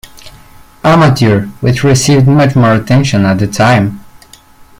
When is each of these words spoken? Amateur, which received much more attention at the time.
Amateur, 0.83 1.45
which 1.61 1.83
received 1.83 2.27
much 2.27 2.55
more 2.55 2.73
attention 2.73 3.23
at 3.23 3.37
the 3.37 3.45
time. 3.45 4.01